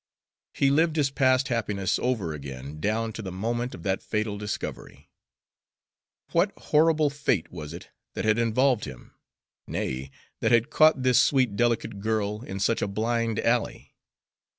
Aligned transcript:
He 0.55 0.71
lived 0.71 0.95
his 0.95 1.11
past 1.11 1.49
happiness 1.49 1.99
over 1.99 2.33
again 2.33 2.79
down 2.79 3.13
to 3.13 3.21
the 3.21 3.31
moment 3.31 3.75
of 3.75 3.83
that 3.83 4.01
fatal 4.01 4.35
discovery. 4.35 5.11
What 6.31 6.51
horrible 6.57 7.11
fate 7.11 7.51
was 7.51 7.71
it 7.71 7.89
that 8.15 8.25
had 8.25 8.39
involved 8.39 8.85
him 8.85 9.13
nay, 9.67 10.09
that 10.39 10.51
had 10.51 10.71
caught 10.71 11.03
this 11.03 11.19
sweet 11.19 11.55
delicate 11.55 11.99
girl 11.99 12.41
in 12.41 12.59
such 12.59 12.81
a 12.81 12.87
blind 12.87 13.39
alley? 13.41 13.93